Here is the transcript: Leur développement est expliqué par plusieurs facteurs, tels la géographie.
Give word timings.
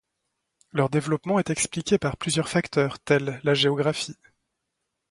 Leur 0.71 0.89
développement 0.89 1.37
est 1.37 1.51
expliqué 1.51 1.99
par 1.99 2.17
plusieurs 2.17 2.49
facteurs, 2.49 2.97
tels 2.97 3.39
la 3.43 3.53
géographie. 3.53 4.17